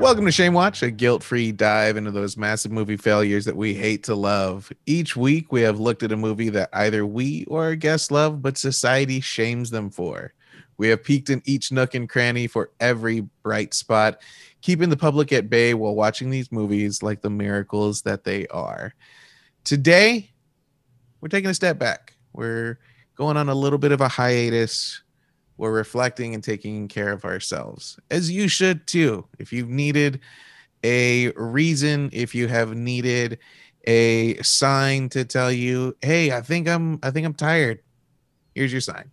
[0.00, 3.74] Welcome to Shame Watch, a guilt free dive into those massive movie failures that we
[3.74, 4.72] hate to love.
[4.86, 8.40] Each week, we have looked at a movie that either we or our guests love,
[8.40, 10.32] but society shames them for.
[10.78, 14.22] We have peeked in each nook and cranny for every bright spot,
[14.62, 18.94] keeping the public at bay while watching these movies like the miracles that they are.
[19.64, 20.30] Today,
[21.20, 22.14] we're taking a step back.
[22.32, 22.78] We're
[23.16, 25.02] going on a little bit of a hiatus
[25.60, 29.26] we're reflecting and taking care of ourselves as you should too.
[29.38, 30.20] If you've needed
[30.82, 33.38] a reason if you have needed
[33.86, 37.80] a sign to tell you hey i think i'm i think i'm tired
[38.54, 39.10] here's your sign.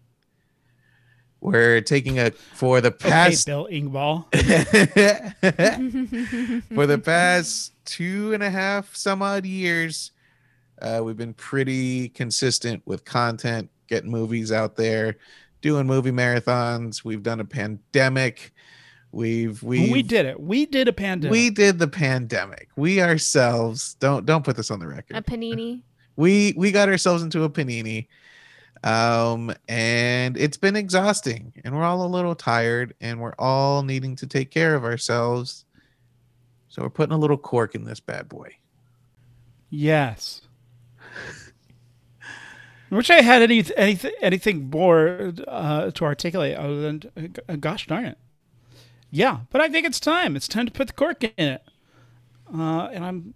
[1.40, 3.68] We're taking a for the past okay, Bill
[6.76, 10.12] for the past two and a half some odd years
[10.82, 15.18] uh, we've been pretty consistent with content getting movies out there
[15.62, 17.04] doing movie marathons.
[17.04, 18.54] We've done a pandemic.
[19.12, 20.40] We've we we did it.
[20.40, 21.32] We did a pandemic.
[21.32, 22.70] We did the pandemic.
[22.76, 25.18] We ourselves don't don't put this on the record.
[25.18, 25.82] A panini.
[26.18, 28.08] We we got ourselves into a panini.
[28.84, 34.16] Um and it's been exhausting and we're all a little tired and we're all needing
[34.18, 35.66] to take care of ourselves.
[36.70, 38.50] So we're putting a little cork in this bad boy.
[39.70, 40.42] Yes.
[42.92, 47.04] I wish I had any anything anything more uh, to articulate other than
[47.50, 48.18] uh, gosh darn it.
[49.12, 50.36] Yeah, but I think it's time.
[50.36, 51.64] It's time to put the cork in it.
[52.54, 53.34] Uh, and I'm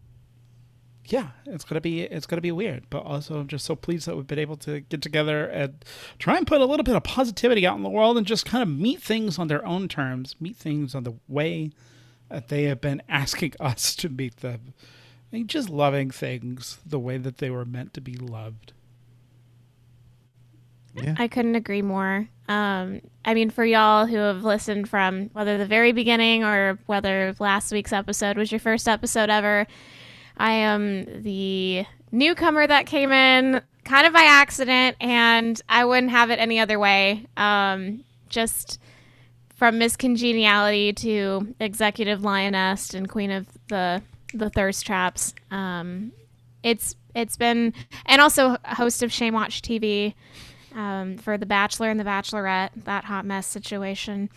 [1.05, 4.15] yeah, it's gonna be it's gonna be weird, but also I'm just so pleased that
[4.15, 5.83] we've been able to get together and
[6.19, 8.61] try and put a little bit of positivity out in the world and just kind
[8.61, 11.71] of meet things on their own terms, meet things on the way
[12.29, 14.73] that they have been asking us to meet them.
[15.31, 18.73] I mean, just loving things the way that they were meant to be loved.
[20.95, 21.15] Yeah.
[21.17, 22.27] I couldn't agree more.
[22.47, 27.33] Um, I mean, for y'all who have listened from whether the very beginning or whether
[27.39, 29.67] last week's episode was your first episode ever,
[30.37, 36.29] I am the newcomer that came in kind of by accident, and I wouldn't have
[36.29, 37.25] it any other way.
[37.37, 38.79] Um, just
[39.55, 44.01] from Miss Congeniality to Executive Lioness and Queen of the
[44.33, 45.33] the Thirst Traps.
[45.51, 46.11] Um,
[46.63, 47.73] it's it's been
[48.05, 50.15] and also host of Shame Watch TV
[50.73, 54.29] um, for The Bachelor and The Bachelorette, that hot mess situation.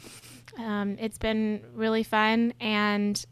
[0.59, 2.55] Um, it's been really fun.
[2.61, 3.25] And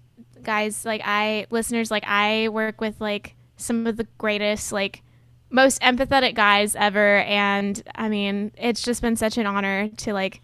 [0.42, 5.02] guys, like I, listeners, like I work with like some of the greatest, like
[5.50, 7.18] most empathetic guys ever.
[7.18, 10.40] And I mean, it's just been such an honor to like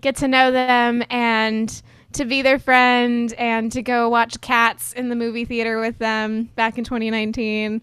[0.00, 5.08] get to know them and to be their friend and to go watch Cats in
[5.08, 7.82] the movie theater with them back in 2019.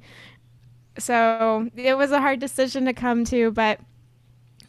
[0.98, 3.80] So it was a hard decision to come to, but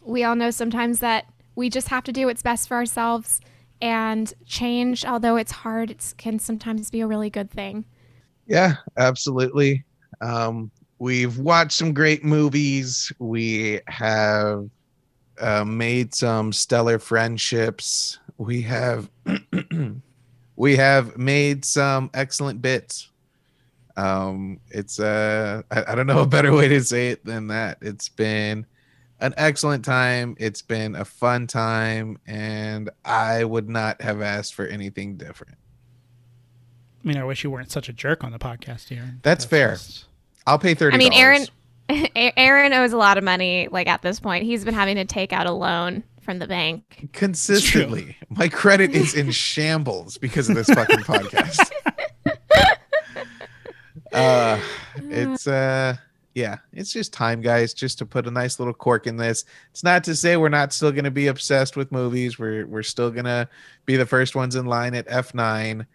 [0.05, 1.27] we all know sometimes that
[1.57, 3.41] we just have to do what's best for ourselves
[3.81, 7.85] and change although it's hard it can sometimes be a really good thing.
[8.47, 9.85] Yeah absolutely.
[10.21, 13.13] Um, we've watched some great movies.
[13.19, 14.69] We have
[15.41, 18.19] uh, made some stellar friendships.
[18.39, 19.11] We have
[20.57, 23.11] we have made some excellent bits.
[23.97, 27.79] Um it's uh I, I don't know a better way to say it than that.
[27.81, 28.67] It's been
[29.21, 30.37] an excellent time.
[30.39, 35.57] It's been a fun time, and I would not have asked for anything different.
[37.05, 39.19] I mean, I wish you weren't such a jerk on the podcast here.
[39.23, 39.71] That's, That's fair.
[39.73, 40.07] Just...
[40.47, 40.95] I'll pay thirty.
[40.95, 41.47] I mean, Aaron.
[42.17, 43.69] Aaron owes a lot of money.
[43.71, 47.11] Like at this point, he's been having to take out a loan from the bank
[47.13, 48.17] consistently.
[48.31, 51.71] My credit is in shambles because of this fucking podcast.
[54.13, 54.59] uh,
[54.97, 55.97] it's uh
[56.35, 59.45] yeah, it's just time, guys, just to put a nice little cork in this.
[59.71, 62.41] It's not to say we're not still going to be obsessed with movies.
[62.41, 63.49] We're we're still going to
[63.87, 65.87] be the first ones in line at F9.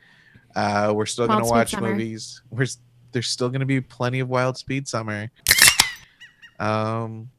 [0.56, 1.92] Uh, we're still going to watch summer.
[1.92, 2.42] movies.
[2.50, 2.68] We're
[3.12, 5.30] there's still going to be plenty of Wild Speed Summer.
[6.60, 7.30] Um,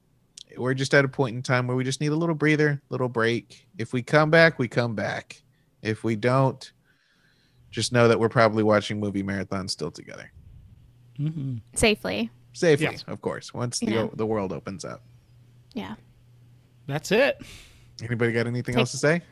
[0.58, 3.08] we're just at a point in time where we just need a little breather, little
[3.08, 3.66] break.
[3.78, 5.42] If we come back, we come back.
[5.80, 6.70] If we don't,
[7.70, 10.30] just know that we're probably watching movie marathons still together.
[11.18, 11.58] Mm-hmm.
[11.74, 13.04] Safely safely, yes.
[13.06, 15.02] of course, once the the world opens up.
[15.74, 15.94] Yeah.
[16.86, 17.40] That's it.
[18.02, 19.22] Anybody got anything take, else to say?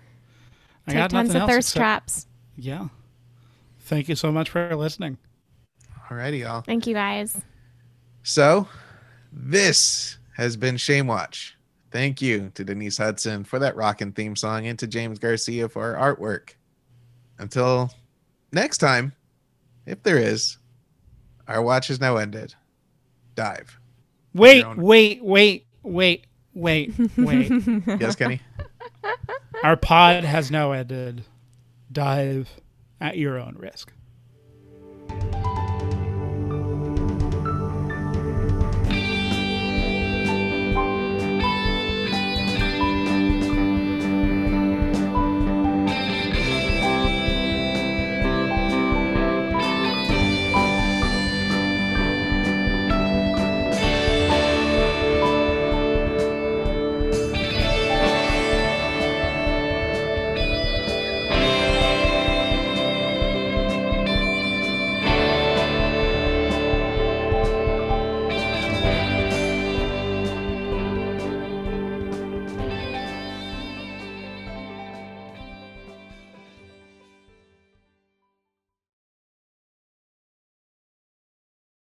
[0.86, 2.26] I got tons of thirst except, traps.
[2.56, 2.88] Yeah.
[3.80, 5.18] Thank you so much for listening.
[6.08, 6.60] Alrighty, y'all.
[6.60, 7.40] Thank you, guys.
[8.22, 8.68] So,
[9.32, 11.56] this has been Shame Watch.
[11.90, 15.96] Thank you to Denise Hudson for that rockin' theme song and to James Garcia for
[15.96, 16.50] our artwork.
[17.38, 17.90] Until
[18.52, 19.12] next time,
[19.86, 20.58] if there is,
[21.46, 22.54] our watch is now ended
[23.38, 23.78] dive.
[24.34, 27.50] Wait, wait, wait, wait, wait, wait.
[28.00, 28.40] yes, Kenny.
[29.62, 31.24] Our pod has now ended.
[31.90, 32.48] Dive
[33.00, 33.92] at your own risk.